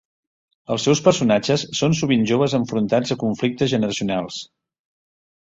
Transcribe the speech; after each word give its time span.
Els 0.75 0.85
seus 0.87 1.01
personatges 1.07 1.65
són 1.81 1.95
sovint 1.99 2.23
joves 2.31 2.57
enfrontats 2.61 3.15
a 3.17 3.19
conflictes 3.25 3.73
generacionals. 3.77 4.41